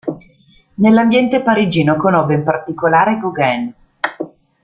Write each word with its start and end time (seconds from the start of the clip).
Nell'ambiente 0.77 1.43
parigino 1.43 1.95
conobbe 1.95 2.33
in 2.33 2.43
particolare 2.43 3.19
Gauguin. 3.19 3.73